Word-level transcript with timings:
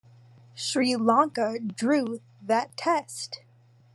Sri 0.55 0.95
Lanka 0.95 1.59
drew 1.59 2.21
that 2.41 2.75
Test. 2.75 3.41